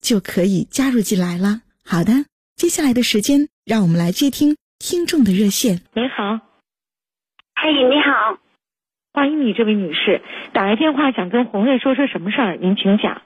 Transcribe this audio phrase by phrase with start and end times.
[0.00, 1.62] 就可以加入进来了。
[1.84, 5.80] 好的，接下来的时间，让我们来接听听众的热线。
[5.94, 6.40] 你好，
[7.56, 8.38] 嘿，你好，
[9.12, 10.20] 欢迎你，这位女士，
[10.52, 12.56] 打来电话想跟红瑞说说什么事儿？
[12.56, 13.22] 您请讲。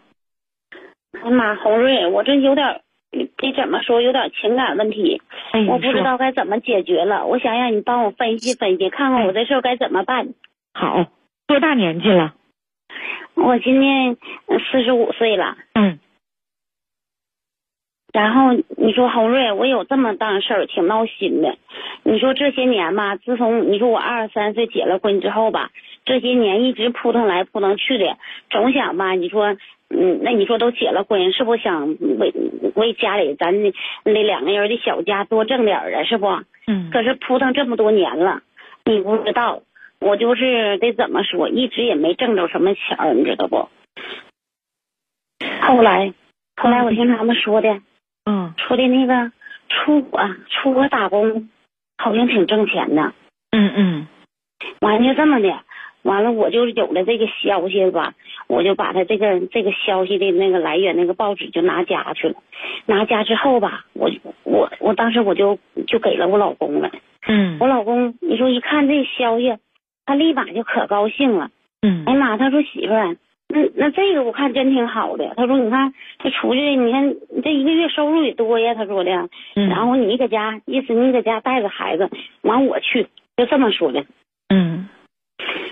[1.12, 2.82] 哎呀妈，红瑞，我这有点。
[3.12, 4.00] 得怎么说？
[4.00, 5.20] 有点情感问题，
[5.68, 7.26] 我不知道该怎么解决了。
[7.26, 10.32] 我想让你帮我分析分析，看看我这事该怎么办。
[10.74, 11.10] 好，
[11.48, 12.36] 多大年纪了？
[13.34, 14.16] 我今年
[14.70, 15.58] 四十五岁了。
[15.72, 15.98] 嗯。
[18.12, 21.56] 然后你说红瑞，我有这么档事儿，挺闹心的。
[22.02, 25.70] 你说这些年吧，自从你说我二十三岁结了婚之后吧，
[26.04, 28.16] 这些年一直扑腾来扑腾去的，
[28.50, 29.56] 总想吧，你说。
[29.92, 32.32] 嗯，那你说都结了婚，是不想为
[32.76, 33.60] 为家里咱
[34.04, 36.04] 那两个人的小家多挣点啊？
[36.04, 36.28] 是不？
[36.68, 36.90] 嗯。
[36.92, 38.40] 可是扑腾这么多年了，
[38.84, 39.62] 你不知道，
[39.98, 43.68] 我就是得怎么说，一直也没挣着什么钱儿，你知道不？
[45.60, 46.14] 后来，
[46.56, 47.80] 后来我听他们说的，
[48.24, 49.32] 嗯，说的那个
[49.68, 51.48] 出国出国打工，
[51.98, 53.12] 好像挺挣钱的。
[53.50, 54.06] 嗯嗯。
[54.80, 55.48] 完就这么的。
[56.02, 58.14] 完了，我就有了这个消息吧，
[58.46, 62.36] 我就把他这个这个消息的那个来源那个报纸就拿家去了。
[62.86, 64.10] 拿家之后吧，我
[64.44, 66.90] 我我当时我就就给了我老公了。
[67.26, 67.58] 嗯。
[67.60, 69.56] 我老公，你说一看这消息，
[70.06, 71.50] 他立马就可高兴了。
[71.82, 72.04] 嗯。
[72.06, 73.16] 哎呀妈，他说媳妇儿，
[73.52, 75.34] 那那这个我看真挺好的。
[75.36, 78.74] 他说你看这出去，你看这一个月收入也多呀。
[78.74, 79.10] 他说的。
[79.56, 79.68] 嗯。
[79.68, 82.08] 然后你搁家，意思你搁家带着孩子，
[82.42, 84.04] 完我去，就这么说的。
[84.48, 84.88] 嗯。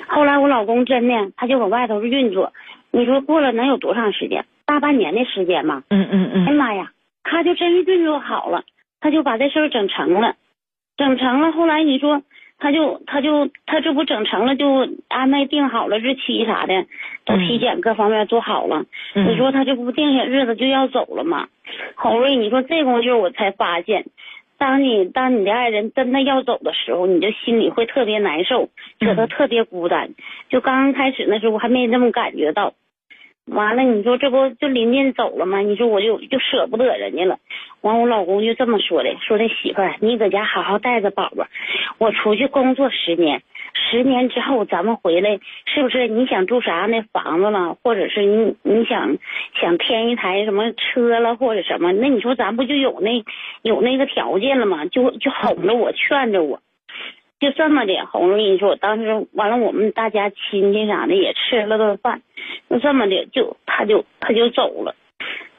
[0.08, 2.52] 后来我老公真的，他就搁外头运作，
[2.90, 4.44] 你说过了能有多长时间？
[4.66, 5.84] 大半年的时间嘛。
[5.88, 6.46] 嗯嗯嗯。
[6.46, 6.90] 哎妈呀，
[7.22, 8.64] 他就真是运作好了，
[9.00, 10.34] 他就把这事儿整成了，
[10.96, 11.52] 整成了。
[11.52, 12.22] 后来你说，
[12.58, 16.86] 他就他就他这不整成了，就安排定好了日期啥的，
[17.24, 18.84] 都体检各方面做好了。
[19.14, 19.28] 嗯。
[19.28, 21.48] 你说他这不定下日子就要走了吗？
[21.94, 24.06] 红瑞，你说这功夫我才发现。
[24.58, 30.10] 当你当你的爱人真的要走的时候，你就心里会特别难受，觉得特别孤单。
[30.48, 32.74] 就刚刚开始那时候，我还没那么感觉到。
[33.46, 35.60] 完了，你说这不就临近走了吗？
[35.60, 37.38] 你说我就就舍不得人家了。
[37.80, 41.46] 完，我老公就这么说的，说的媳妇儿，你搁家好好带着宝宝，
[41.98, 43.42] 我出去工作十年，
[43.74, 49.16] 十年之后咱们回来，是不是你想住啥样的房子了，或者是你你想
[49.60, 51.92] 想添一台什么车了，或者什么？
[51.92, 53.24] 那你说咱不就有那
[53.62, 54.84] 有那个条件了吗？
[54.86, 56.60] 就就哄着我，劝着我。
[57.40, 62.22] 就这么的，红了，你说我当时完了，我们大家亲戚啥的也吃了顿饭，
[62.68, 64.96] 就这么的，就他就他就走了，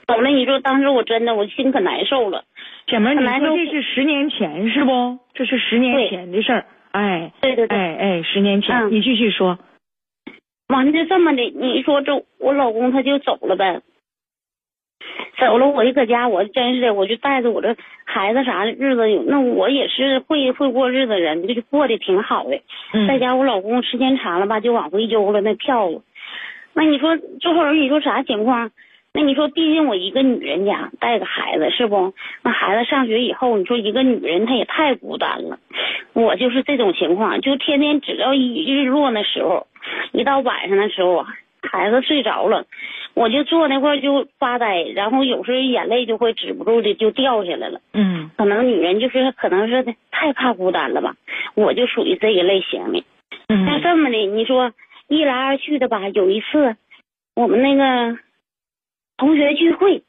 [0.09, 0.29] 走了。
[0.29, 2.43] 你说当时我真的我心可难受了，
[2.87, 5.19] 姐妹，你说这是十年前是不？
[5.35, 9.59] 这是十年前的事儿，哎，对对对，哎哎，十年前，你继续说。
[10.67, 13.81] 完了就这么的，你说这我老公他就走了呗。
[15.39, 22.59] 走了，我就搁家，我真是的，我就带着我这孩子啥的日子，那我也是会会过日子人，就过得挺好的。
[23.07, 26.01] 在家我老公时间长了吧，就往回邮了那票子。
[26.73, 28.69] 那你说这会儿你说啥情况？
[29.13, 32.13] 那你说，毕竟我一个女人家带个孩子是不？
[32.43, 35.57] 那孩子上学以后，你说一个女人她也太孤单了。
[36.13, 39.67] 我就是这种情况，就天天只要一日落那时候，
[40.11, 41.25] 一到晚上的时候，
[41.63, 42.65] 孩子睡着了。
[43.15, 47.81] 我就坐那块就发呆，然后有时候眼泪就会止不住的就掉下来了。
[47.93, 51.15] 嗯，可能女人就是可能是太怕孤单了吧，
[51.55, 53.03] 我就属于这一类型的。
[53.49, 54.71] 嗯，那这么的，你说
[55.07, 56.77] 一来二去的吧，有一次
[57.35, 58.17] 我们那个
[59.19, 60.01] 同学聚会，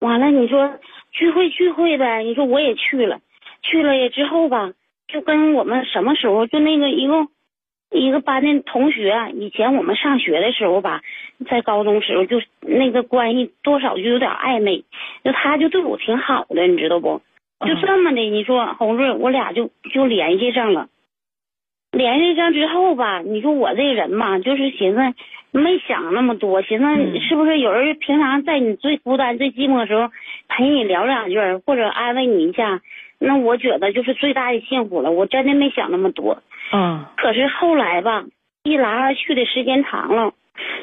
[0.00, 0.78] 完了你说
[1.12, 3.20] 聚会聚会呗，你说我也去了，
[3.60, 4.72] 去了也之后吧，
[5.06, 7.28] 就跟我们什么时候就那个一共
[7.90, 11.02] 一个班的同学，以前我们上学的时候吧，
[11.50, 14.82] 在高中时候就那个关系多少就有点暧昧，
[15.22, 17.20] 就他就对我挺好的，你知道不？
[17.66, 20.88] 就这么的，你说红瑞，我俩就就联系上了。
[21.92, 25.00] 联系上之后吧，你说我这人嘛，就是寻思
[25.52, 30.10] 没想那么多，寻思是不是有人平常在你最孤单、最寂寞的时候
[30.48, 32.80] 陪你聊两句，或者安慰你一下，
[33.18, 35.10] 那我觉得就是最大的幸福了。
[35.10, 36.42] 我真的没想那么多。
[36.72, 37.04] 嗯。
[37.16, 38.24] 可是后来吧，
[38.62, 40.32] 一来二去的时间长了。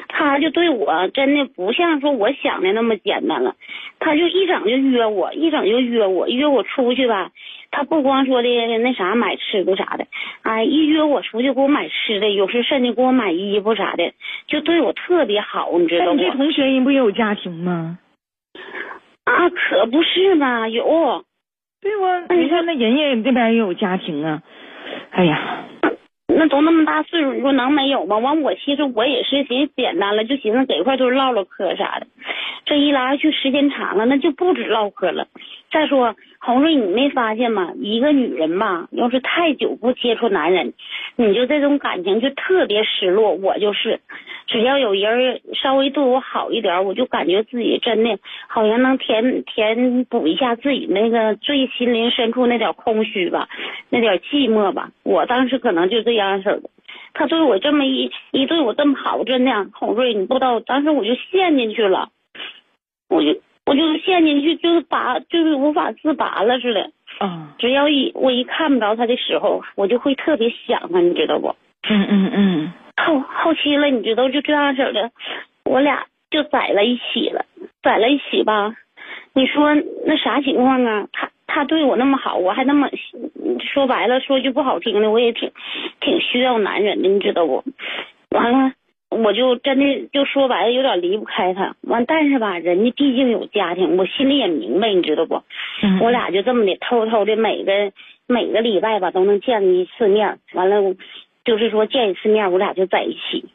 [0.07, 3.55] 他就对我真的不像说我想的那么简单了，
[3.99, 7.31] 他就一整就约我，一整就约我，约我出去吧。
[7.69, 10.07] 他不光说的那啥买吃的啥的，
[10.41, 14.13] 哎，一约我出去给我买吃的，有时甚至给我买衣服啥的，
[14.47, 16.13] 就对我特别好，你知道吗？
[16.13, 17.99] 你这同学人不也有家庭吗？
[19.25, 21.25] 啊，可不是嘛，有。
[21.81, 24.41] 对哇，你看那人家这边也有家庭啊，
[25.11, 25.65] 哎呀。
[26.27, 28.17] 那都那么大岁数，你说能没有吗？
[28.17, 32.07] 完，我其实我也是寻思简单了，就寻思给一块堆唠唠嗑啥的。
[32.67, 35.27] 这一来二去时间长了，那就不止唠嗑了。
[35.71, 37.71] 再说，红瑞，你没发现吗？
[37.77, 40.73] 一个女人吧，要是太久不接触男人，
[41.15, 43.31] 你就这种感情就特别失落。
[43.33, 44.01] 我就是。
[44.47, 48.17] 只要有人稍微对我好一点，我就感觉自己真的
[48.47, 53.49] 好像能填填补一下自己那个最心灵深处那点空虚吧，
[53.89, 54.91] 那点寂寞吧。
[55.03, 56.69] 我当时可能就这样式的，
[57.13, 62.07] 他对我这么一一对我这么好，真的，红瑞，你不知道，当时我就陷进去了，
[63.09, 66.91] 我就我就陷进去，就是拔，就是无法自拔了似的。
[67.19, 67.55] 啊！
[67.57, 71.55] 只要一我一看不着他的时候，我就会特别想他，你知道不？
[71.89, 72.73] 嗯嗯嗯。
[72.97, 75.09] 后后期了，你知道就这样式的，
[75.65, 77.45] 我俩就在了一起了，
[77.81, 78.75] 在了一起吧。
[79.33, 79.75] 你说
[80.05, 81.07] 那啥情况啊？
[81.11, 82.89] 他他对我那么好，我还那么
[83.73, 85.51] 说白了说句不好听的，我也挺
[85.99, 87.63] 挺需要男人的，你知道不？
[88.29, 88.73] 完了，
[89.09, 91.75] 我就真的就说白了有点离不开他。
[91.81, 95.41] 完，但是吧，人家毕竟有家庭，我心里也明白，你知道不？
[96.01, 97.91] 我俩就这么的偷偷的每个
[98.27, 100.39] 每个礼拜吧都能见一次面。
[100.53, 100.95] 完了。
[101.47, 103.45] 就是说见一次面，我俩就在一起。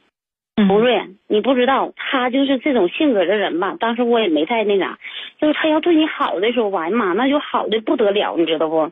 [0.66, 3.76] 红瑞，你不知道他就是这种性格的人吧？
[3.78, 4.98] 当时我也没太那啥，
[5.38, 8.90] 就是他要对你好的时候，完嘛那就好的不得了，你知道不？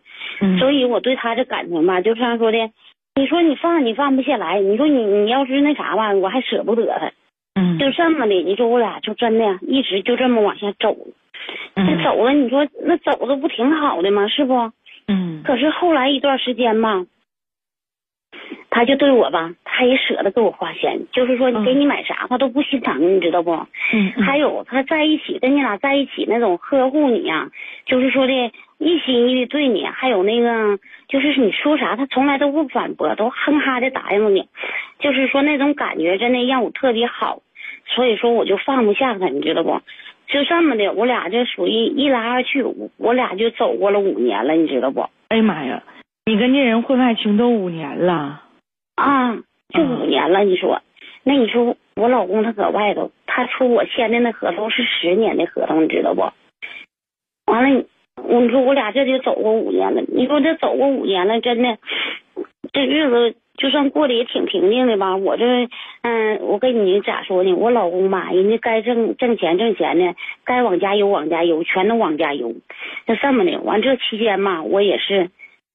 [0.59, 2.59] 所以我对他的感情吧，就像说的，
[3.21, 7.13] 你说你放你放不下来，你说你你要是那啥吧，我还舍不得他。
[7.55, 10.97] 嗯，就这么的，你说我俩就真的一直就这么往下走。
[11.75, 14.27] 那走了，你说那走的不挺好的吗？
[14.29, 14.73] 是不？
[15.07, 15.43] 嗯。
[15.45, 17.05] 可是后来一段时间吧。
[18.71, 23.51] 他就对我吧，他也舍得给我花钱，就是说你给你买啥他都不心疼，你知道不？
[23.93, 24.13] 嗯。
[24.23, 27.51] 还有他在一起跟你俩在一起那种呵护你呀，
[27.85, 28.33] 就是说的
[28.81, 34.49] 一心一意对你，还有那个就是你说啥他从来都不反驳，都哼哈的答应你，
[34.99, 37.43] 就是说那种感觉真的让我特别好，
[37.87, 39.83] 所以说我就放不下他，你知道不？
[40.29, 42.65] 就这么的，我俩就属于一来二去，
[42.97, 45.07] 我俩就走过了五年了，你知道不？
[45.29, 45.83] 哎呀妈呀！
[46.25, 48.43] 你跟这人婚外情都五年了，
[48.95, 49.37] 啊，
[49.75, 50.41] 就五年了。
[50.45, 50.81] 你说，
[51.23, 56.23] 那你说我老公他搁外头，他出我签的那合同是十年的合同，你知道不？
[57.47, 57.85] 完了，
[58.29, 60.03] 我你说我俩这就走过五年了。
[60.09, 61.79] 你说这走过五年了，真的，
[62.73, 65.17] 这日子就算过得也挺平静的吧？
[65.17, 65.45] 我这，
[66.03, 67.53] 嗯，我跟你咋说呢？
[67.55, 70.15] 我老公吧，人家该挣挣钱挣钱的，
[70.45, 72.55] 该往家邮往家邮，全都往家邮。
[73.07, 75.31] 那这么的，完这期间嘛，我也是。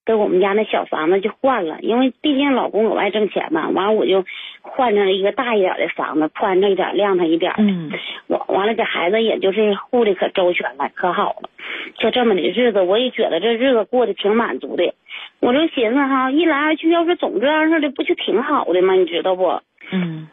[0.06, 4.24] 给我们家那小房子就换了，因为毕竟老公额外挣钱嘛，完了我就
[4.62, 7.52] 换成了一个大一点的房子，宽敞一点，亮堂一点。
[7.58, 7.90] 嗯，
[8.28, 11.50] 完完了给孩子也就是护的可周全了，可好了。
[11.96, 14.94] 就这么的日子，我也觉得这日子过得挺满足的。
[15.40, 18.94] 我就寻思哈，一来二去，要是总这样式的，不就挺好的吗？
[18.94, 19.60] 你知道不？
[19.90, 20.28] 嗯。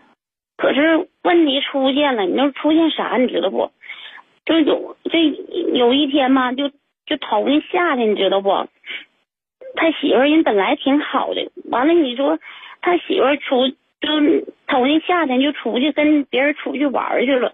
[0.56, 3.18] 可是问题出现了，你说出现啥？
[3.18, 3.72] 你知道不？
[4.46, 5.20] 就有这
[5.74, 6.70] 有一天嘛，就
[7.08, 8.68] 就头年夏天，你知道不？
[9.75, 12.39] 他媳妇人本来挺好的，完了你说
[12.82, 17.53] 他媳妇出就头年夏天就出去跟别人出去玩去了，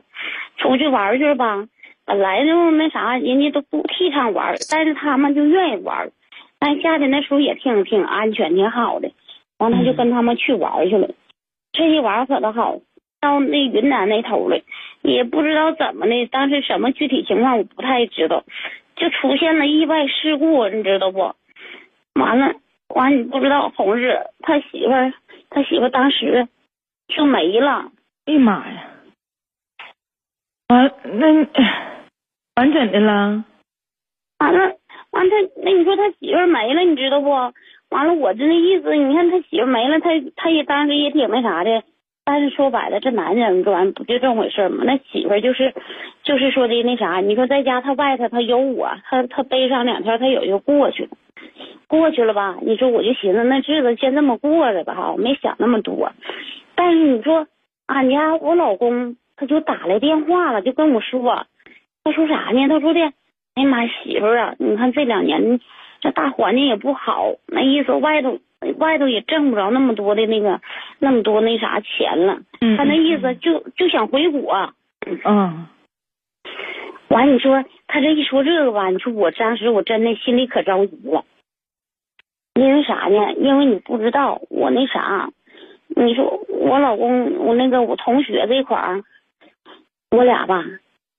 [0.57, 1.67] 出去玩去了吧？
[2.05, 6.09] 本来就那啥，人家都不提倡玩，但是他们就愿意玩。
[6.57, 9.11] 但夏天那时候也挺挺安全，挺好的。
[9.59, 11.09] 完他就跟他们去玩去了，
[11.71, 12.79] 这一玩可倒好，
[13.21, 14.59] 到那云南那头了，
[15.03, 18.43] 也不知道怎么的，当时什么具体情况我不太知道，
[18.95, 21.35] 就出现了意外事故，你知道不？
[22.19, 22.53] 完了，
[22.89, 25.13] 完你不知道，红日他媳妇儿，
[25.49, 26.47] 他媳妇儿当时
[27.07, 27.91] 就没了。
[28.25, 28.85] 哎呀妈呀！
[30.67, 31.47] 完那
[32.55, 33.43] 完怎的了？
[34.39, 34.75] 完了，
[35.11, 37.29] 完他那你说他媳妇儿没了，你知道不？
[37.89, 41.83] 完了，我这那意思，你看他媳妇没了，他他也当时也挺那啥的。
[42.23, 44.83] 但是说白了，这男人这玩意不就这么回事吗？
[44.85, 45.73] 那媳妇就是，
[46.21, 51.09] 就是说的那啥，你说在家他外头他有我，他他背上两天他也就过去了，
[51.88, 52.58] 过去了吧？
[52.62, 56.12] 你说我就寻思那日子先这么过着吧哈，我没想那么多。
[56.75, 57.48] 但是你说
[57.88, 61.46] 俺家我老公他就打来电话了，就跟我说，
[62.03, 62.67] 他说啥呢？
[62.67, 63.01] 他说的，
[63.55, 65.60] 哎呀妈媳妇啊，你看这两年
[66.01, 68.39] 这大环境也不好，那意思外头。
[68.77, 70.60] 外头也挣不着那么多的那个，
[71.00, 72.39] 那么多那啥钱了。
[72.75, 74.74] 他那意思就就想回国。
[75.24, 75.65] 嗯。
[77.08, 81.24] 完，你说他这一说这个吧，你说我当时我真的心里可着急了。
[82.59, 83.33] 因为啥呢？
[83.37, 85.29] 因为你不知道我那啥，
[85.95, 89.01] 你说我老公，我那个我同学这块儿，
[90.11, 90.63] 我俩吧，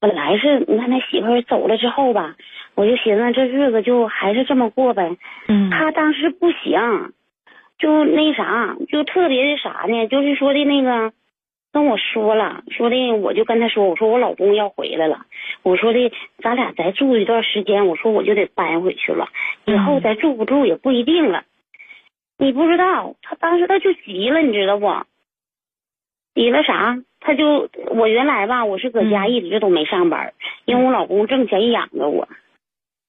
[0.00, 2.36] 本来是你看他媳妇走了之后吧，
[2.74, 5.16] 我就寻思这日子就还是这么过呗。
[5.48, 5.70] 嗯。
[5.70, 7.12] 他当时不行。
[7.78, 10.06] 就那啥，就特别的啥呢？
[10.08, 11.12] 就是说的那个，
[11.72, 15.26] 跟我说了，说的我就跟他说，我说我老公要回来了，
[15.62, 16.12] 我说的
[16.42, 19.28] 咱俩再住一段时间，我说我就得搬回去了，
[19.66, 21.44] 以后再住不住也不一定了。
[22.38, 24.92] 你不知道，他当时他就急了，你知道不？
[26.34, 26.98] 急了啥？
[27.20, 30.32] 他就我原来吧，我是搁家一直都没上班，
[30.64, 32.28] 因为我老公挣钱养着我。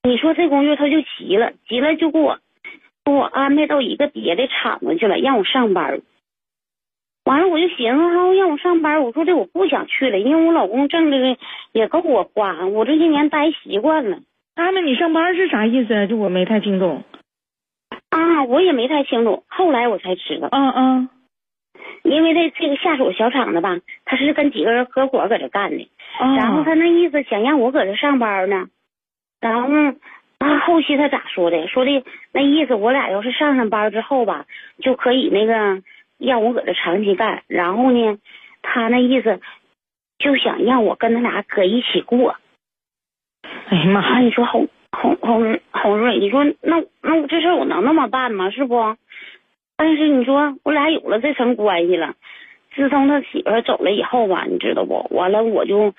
[0.02, 2.38] 你说这工作他就急了，急了就给我。
[3.04, 6.02] 给我安排到一个别的厂子去了，让我上班。
[7.24, 11.36] 完了，我就寻思他，让我上班，我说这我不想去了，因为我老公挣的
[11.72, 14.18] 也够我花，我这些年待习惯了。
[14.56, 16.06] 他们你上班是啥意思？
[16.08, 17.04] 就我没太听懂。
[18.10, 20.48] 啊，我也没太清楚，后来我才知道。
[20.50, 21.08] 嗯嗯。
[22.02, 25.88] 因为这这个下属小厂子吧，他是跟几个人合伙搁这干的，
[26.18, 28.66] 然后他那意思想让我搁这上班呢，
[29.40, 29.68] 然后。
[30.38, 31.68] 啊后期他咋说的？
[31.68, 34.44] 说的那意思，我俩要是上上班之后吧，
[34.80, 35.80] 就可以那个
[36.22, 37.42] 让我搁这长期干。
[37.48, 38.18] 然后呢，
[38.62, 39.40] 他那意思
[40.18, 42.36] 就想让我跟他俩搁一起过。
[43.68, 44.20] 哎呀妈！
[44.20, 48.50] 你说红红红红瑞，你说那那我这事我能那么办吗？
[48.50, 48.96] 是不？
[49.76, 52.14] 但是你说我俩有了这层关系了，
[52.74, 55.06] 自从他媳妇走了以后吧，你知道不？
[55.10, 55.94] 完了我就。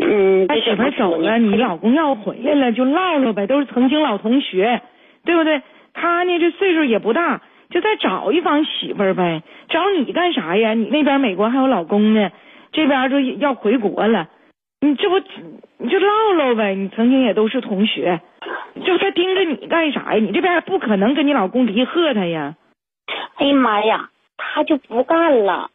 [0.00, 4.80] 嗯，他媳妇走了，你老公要回来了，就唠唠呗，都是曾经老同学，
[5.24, 5.60] 对不对？
[5.92, 9.42] 他呢，这岁数也不大，就再找一房媳妇儿呗。
[9.68, 10.74] 找你干啥呀？
[10.74, 12.30] 你那边美国还有老公呢，
[12.72, 14.28] 这边就要回国了，
[14.80, 15.18] 你这不
[15.78, 16.74] 你就唠唠呗。
[16.74, 18.20] 你曾经也都是同学，
[18.84, 20.20] 就他盯着你干啥呀？
[20.20, 22.56] 你这边不可能跟你老公离合他呀。
[23.36, 25.70] 哎呀妈呀，他就不干了。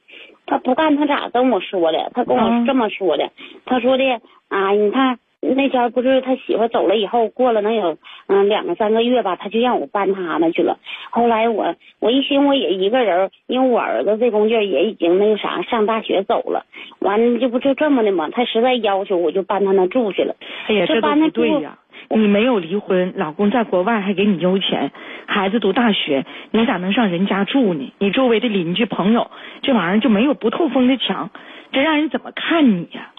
[0.46, 2.12] 他不干，他咋跟我说的？
[2.14, 3.32] 他跟我是这么说的。
[3.66, 4.04] 他说的
[4.50, 5.18] 啊，你看
[5.56, 7.98] 那天不是他媳妇走了以后，过了能有
[8.28, 10.80] 嗯两个三个月吧，他就让我搬他那去了。
[11.12, 16.66] 后来我我一寻我也一个人，因为我儿子这工劲也已经那个啥上大学走了，
[17.00, 18.30] 完了这不就这么的嘛？
[18.30, 20.36] 他实在要求，我就搬他那住去了。
[20.68, 21.78] 哎呀，这都不对呀。
[22.10, 24.92] 你没有离婚，老公在国外还给你邮钱，
[25.26, 27.92] 孩子读大学，你咋能上人家住呢？
[27.98, 29.32] 你周围的邻居朋友，
[29.62, 31.32] 这玩意儿就没有不透风的墙，
[31.72, 33.13] 这让人怎么看你呀？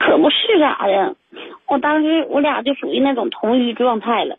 [0.00, 1.14] 可不是咋的，
[1.68, 4.38] 我当时我俩就属于那种同居状态了，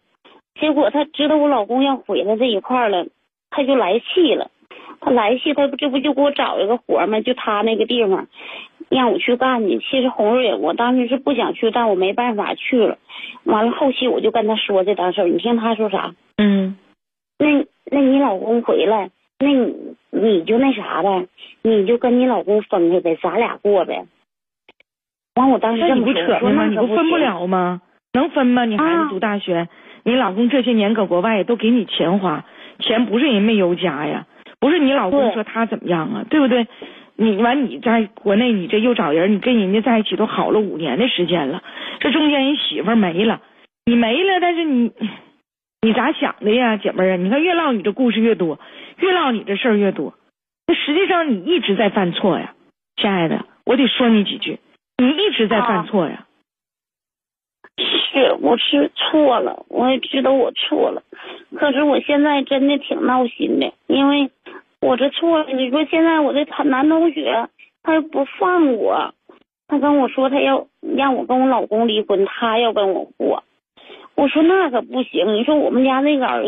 [0.59, 3.05] 结果他知道我老公要回来这一块了，
[3.51, 4.49] 他就来气了，
[4.99, 7.21] 他来气，他不这不就给我找一个活吗？
[7.21, 8.27] 就他那个地方。
[8.89, 12.97] 让我去干去，其实红瑞，我当时是不想去，但我没办法去了。
[13.45, 16.13] 完了，后期我就跟他说这档事儿，你听他说啥？
[16.35, 16.77] 嗯，
[17.39, 21.25] 那那你老公回来，那你你就那啥呗，
[21.61, 24.03] 你就跟你老公分开呗，咱俩过呗。
[25.35, 26.65] 完，我当时这么说，你不扯吗？
[26.65, 27.81] 你不分不了吗？
[28.13, 28.65] 能分吗？
[28.65, 29.69] 你孩子读大学，
[30.03, 32.43] 你老公这些年搁国外也都给你钱花，
[32.79, 34.25] 钱不是人没有家呀，
[34.59, 36.67] 不是你老公说他怎么样啊，对不对？
[37.15, 41.61] 你完，你在国内，你这又找人，你跟人家在一起都好了五年的时间了，
[41.99, 43.41] 这中间人媳妇没了，
[43.85, 44.91] 你没了，但是你，
[45.81, 47.15] 你咋想的呀，姐妹儿啊？
[47.17, 48.59] 你看越唠你这故事越多，
[48.97, 50.15] 越唠你这事儿越多，
[50.65, 52.55] 那实际上你一直在犯错呀，
[52.95, 54.57] 亲爱的，我得说你几句，
[55.01, 56.27] 你一直在犯错呀。
[57.77, 61.01] 是，我是错了，我也知道我错了，
[61.57, 64.29] 可是我现在真的挺闹心的，因为。
[64.83, 67.47] 我这错了，你说现在我这他男同学
[67.83, 69.13] 他又不放我，
[69.67, 73.43] 他跟我说他要让我跟我老公离婚，他要跟我过。
[74.15, 76.43] 我说那可不行，你说我们家那个儿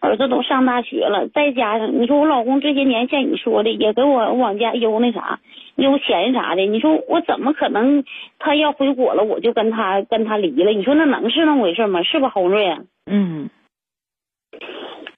[0.00, 5.40] 儿子都上大学了，再加上你说我老公这些年像你说的也给我往家邮那啥
[5.74, 8.04] 邮钱啥的，你说我怎么可能
[8.38, 10.70] 他要回国了我就跟他跟他离了？
[10.70, 12.02] 你说那能是那么回事吗？
[12.02, 12.76] 是不红瑞？
[13.06, 13.50] 嗯。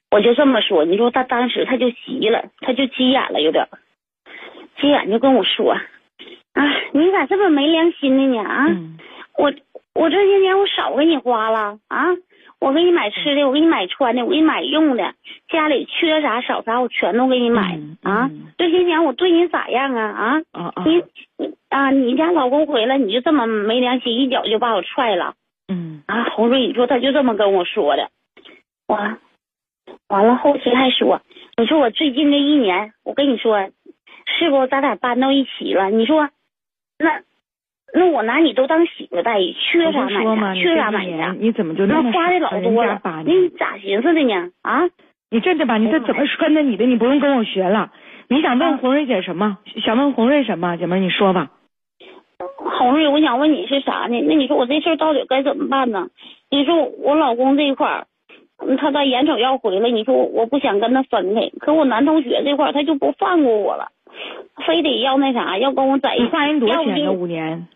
[0.09, 3.67] 我就这么说，你说他当时他就急了，他就急眼了，有点
[4.79, 5.73] 急眼就跟我说
[6.53, 8.65] ：“啊，你咋这么没良心呢你啊？
[8.67, 8.97] 嗯
[9.37, 9.51] 我
[9.93, 12.07] 我这些年我少给你花了啊，
[12.59, 15.15] 我给你买吃的，我给你买穿的，我给你买用的，
[15.49, 18.47] 家里缺啥少啥我全都给你买、嗯啊嗯。
[18.57, 20.73] 这些年我对你咋样啊啊？
[20.85, 21.03] 你
[21.37, 25.35] 你啊，你家老公回来你就这么没良心，一脚就把我踹了
[25.67, 26.23] 嗯啊！
[26.31, 28.09] 红瑞，你说他就这么跟我说的，
[28.87, 29.19] 完
[30.07, 31.21] 完了后期还说，
[31.57, 33.69] 你说我最近这一年，我跟你说，
[34.37, 35.89] 是不咱俩搬到一起了？
[35.89, 36.29] 你说
[36.97, 37.21] 那
[37.93, 41.35] 那我拿你都当媳妇待遇，缺啥买啥，缺啥这买啥。
[41.37, 43.49] 你怎么就那么花的老多了你？
[43.49, 44.49] 咋寻思的呢？
[44.61, 44.87] 啊，
[45.29, 47.91] 你这的吧你这怎么穿的你的，你不用跟我学了。
[48.29, 49.57] 你想问啊红瑞姐什么？
[49.83, 50.77] 想问红瑞什么？
[50.77, 51.51] 姐妹，你说吧。
[52.55, 54.21] 红瑞，我想问你是啥呢？
[54.21, 56.07] 那你说我这事儿到底该怎么办呢？
[56.49, 58.07] 你说我老公这一块儿，
[58.65, 63.89] 嗯他在眼瞅要回来，你说我我不想跟他分开，可我男同学这块儿他就不放过我了，
[64.65, 66.23] 非得要那啥，要跟我在一起。
[66.23, 67.11] 你花人多少钱呢？
[67.11, 67.67] 五年？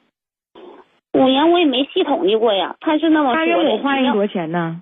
[1.15, 3.63] 五年我也没细统计过呀，他是那么大说的。
[3.63, 4.81] 约我花人多少钱呢？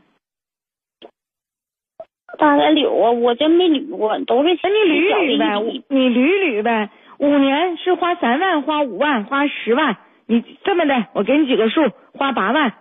[2.39, 6.89] 大概捋啊，我真没捋过，都是那你捋捋呗，你捋捋呗。
[7.19, 9.97] 五年是花三万，花五万，花十万。
[10.25, 12.73] 你这么的，我给你几个数，花八万。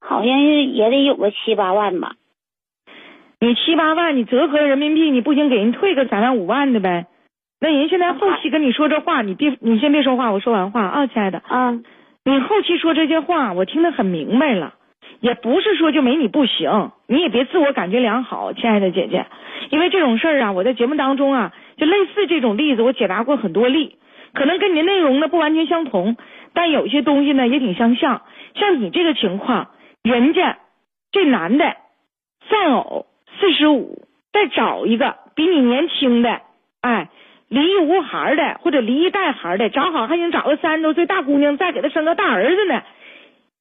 [0.00, 2.12] 好像是也得有个七八万吧。
[3.40, 7.06] 你七八万，你折合人民币，你不行给人退个三万五万的呗。
[7.60, 11.38] 那人现在后期跟你说这话，你别你先别说话，我说完话啊，亲爱的。
[11.38, 11.80] 啊，
[12.22, 14.74] 你后期说这些话，我听得很明白了，
[15.20, 19.24] 也不是说就没你不行，你也别自我感觉良好，亲爱的姐姐，
[19.70, 23.96] 因为这种事儿啊，我在节目当中啊，就类似这种例子，我解答过很多例，
[24.34, 26.18] 可能跟你的内容呢不完全相同，
[26.52, 28.22] 但有些东西呢也挺相像。
[28.54, 29.70] 像你这个情况，
[30.02, 30.58] 人家
[31.12, 31.74] 这男的
[32.50, 33.06] 丧偶
[33.40, 36.42] 四十五，再找一个比你年轻的，
[36.82, 37.08] 哎。
[37.50, 42.82] 离异无孩的，或者离异带孩的，找好还想找个三十多岁大姑娘，再给他生个大儿子呢。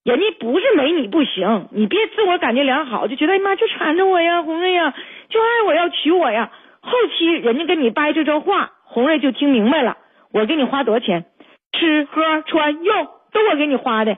[0.05, 4.93] 人家不是没你不行，你别自我感觉良好，就觉得哎妈就缠着我呀，红瑞呀，
[5.29, 6.51] 就爱我要娶我呀。
[6.81, 9.97] 后期人家跟你掰这这话，红瑞就听明白了，
[10.31, 11.25] 我给你花多少钱，
[11.73, 14.17] 吃喝穿用都我给你花的，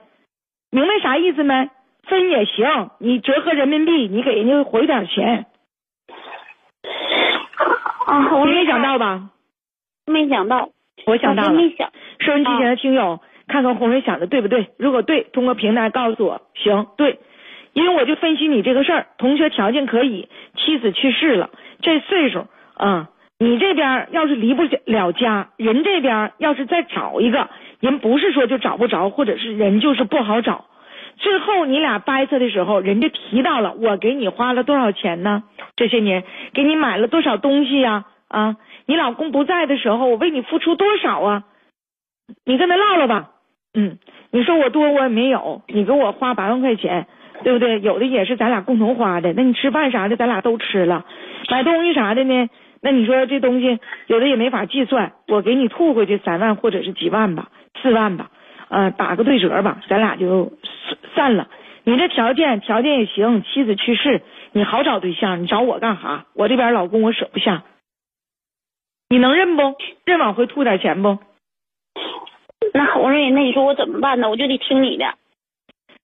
[0.69, 1.69] 明白啥意思没？
[2.03, 5.45] 分也行，你折合人民币，你给人家回点钱，
[8.05, 9.29] 啊，红瑞你没想到吧？
[10.05, 10.69] 没想到，
[11.05, 11.53] 我想到了。
[11.53, 11.91] 没想。
[12.19, 14.69] 收音机前的听友，看看红瑞想的对不对？
[14.77, 17.19] 如果对，通过平台告诉我，行，对，
[17.73, 21.49] 因为我就分析你这个事儿，同学条件可以，妻子去世了，
[21.81, 23.09] 这岁数啊、
[23.39, 30.65] 你这边要是离不了家，人这边要是再找一个人，不是说就找不着，或者是人就是不好找。
[31.17, 35.43] 最后你俩掰扯的时候，人家提到了我给你花了多少钱呢？
[35.75, 38.55] 这些年给你买了多少东西呀、啊？
[38.85, 41.43] 你老公不在的时候，我为你付出多少啊？
[42.45, 43.31] 你跟他唠唠吧，
[43.73, 43.97] 嗯，
[44.31, 47.07] 你说我多我也没有，你给我花八万块钱，
[47.43, 47.79] 对不对？
[47.81, 51.05] 有的也是咱俩共同花的，那你吃饭啥的咱俩都吃了，
[51.49, 52.49] 买东西啥的呢？
[52.81, 57.49] 那你说这东西有的也没法计算，我给你吐回去三万或者是几万吧，
[57.81, 58.31] 四万吧，
[58.69, 60.53] 呃，打个对折吧，咱俩就
[61.13, 61.47] 散了。
[61.83, 66.25] 你这条件条件也行，妻子去世，你好找对象，你找我干哈？
[66.33, 67.63] 我这边老公我舍不下，
[69.11, 69.75] 你能认不？
[70.05, 71.19] 认往回吐点钱不？
[72.73, 74.29] 那红瑞，那你说我怎么办呢？
[74.29, 75.05] 我就得听你的。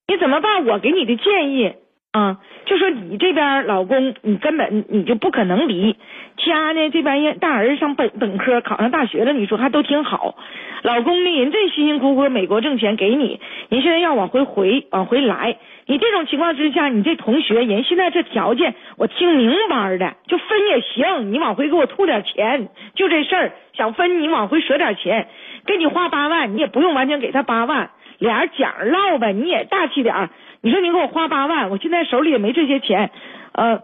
[0.09, 0.65] 你怎么办？
[0.65, 1.71] 我给你的建议
[2.11, 5.95] 啊，就说你这边老公，你根本你就不可能离
[6.35, 6.89] 家呢。
[6.89, 10.35] 这边人大儿子上本本科，考上大学了，你说还都挺好。
[10.83, 13.39] 老公呢，人这辛辛苦苦美国挣钱给你，
[13.69, 15.57] 人现在要往回回往回来。
[15.89, 25.30] 你这种情况之下，你这同学人现在这条件，我听明白的，就分也行，你往回给我吐点钱，就这事儿，想分你往回舍点钱，
[25.65, 27.91] 给你花八万，你也不用完全给他八万。
[28.19, 30.30] 俩人讲着唠呗，你也大气点儿。
[30.62, 33.12] 你说你给我花八万，我现在手里也没这些钱，
[33.54, 33.84] 呃，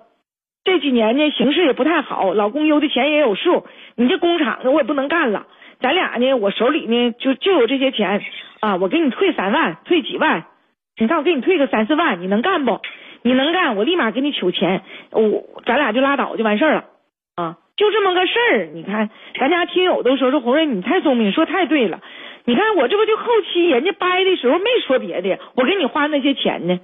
[0.66, 5.46] 这几年呢形势也不太好，老公邮的钱也有数，你这工厂呢我也不能干了，
[5.80, 8.22] 咱俩呢我手里呢就就有这些钱
[8.60, 10.46] 啊，我给你退三万，退几万，
[11.00, 12.80] 你看我给你退个三四万，你能干不？
[13.24, 16.86] 你能干，我立马给你取钱，我咱俩就拉倒就完事儿了
[17.36, 18.66] 啊，就这么个事儿。
[18.74, 22.02] 你看咱家听友都说说红瑞你太聪明，说太对了。
[22.46, 26.80] 你看我这不就后期人家掰的时候没说别的，我给你花那些钱呢，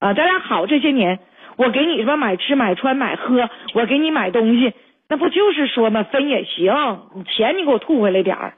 [0.00, 1.20] 啊，咱俩好这些年，
[1.56, 4.72] 我给你什么买吃买穿买喝，我给你买东西，
[5.08, 6.72] 那不就是说嘛，分也行，
[7.14, 8.54] 你钱你给我吐回来点儿，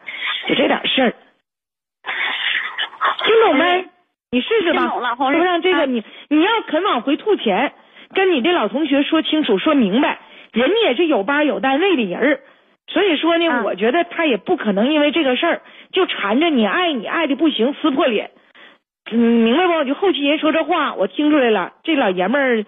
[0.46, 1.14] 就这点事儿，
[3.24, 3.84] 听懂没？
[4.30, 7.72] 你试试吧，不让这个啊你你要肯往回吐钱，
[8.12, 10.18] 跟你的老同学说清楚、说明白，
[10.52, 12.40] 人家也是有班有单位的人儿，
[12.88, 15.62] 所以说呢，啊我觉得他也不可能因为这个事儿
[15.92, 18.30] 就缠着你，爱你爱的不行，撕破脸。
[19.12, 19.84] 嗯，明白不？
[19.84, 22.64] 就后期人说这话，我听出来了，这老爷们儿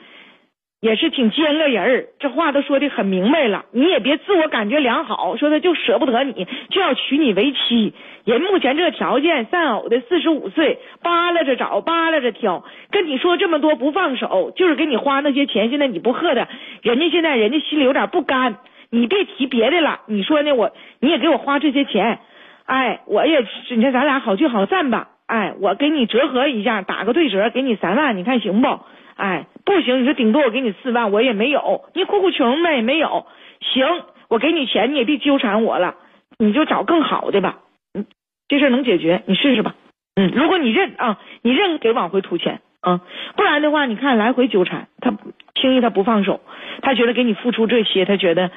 [0.81, 3.65] 也是挺尖个人儿，这话都说的很明白了。
[3.73, 7.93] 你也别自我感觉良好，说他就舍不得你，就要娶你为妻。
[8.25, 15.69] 人目前这条件，丧偶的四十五岁，扒拉着找，扒拉着挑，跟你说这么多不放手，就是给你花那些钱。
[15.71, 16.47] 现在你不喝的，
[16.83, 18.59] 人家现在人家心里有点不甘。
[18.91, 20.55] 你别提别的了，你说呢？
[20.55, 22.21] 我你也给我花这些钱，
[22.67, 25.09] 哎，我也你看咱俩好聚好散吧。
[25.27, 28.81] 哎，我给你折合一下，打个对折，给你三万，你看行不？
[29.19, 33.27] 哎，不行，你说顶多我给你四万，我也没有，你哭哭穷呗，没有。
[33.61, 33.85] 行，
[34.29, 35.97] 我给你钱，你也别纠缠我了，
[36.39, 37.59] 你就找更好的吧。
[37.95, 38.07] 嗯，
[38.47, 39.75] 这事儿能解决，你试试吧。
[40.15, 43.01] 嗯，如果你认啊，你认给往回吐钱啊，
[43.35, 45.13] 不然的话，你看来回纠缠，他
[45.61, 46.41] 轻易他不放手，
[46.81, 48.53] 他觉得给你付出这些，他觉得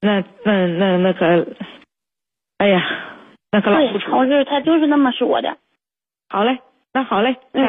[0.00, 1.44] 那那那那可，
[2.58, 2.86] 哎呀，
[3.50, 4.10] 那可老付对，出。
[4.12, 5.58] 同志他就是那么说的。
[6.28, 6.58] 好嘞，
[6.92, 7.64] 那好嘞，嗯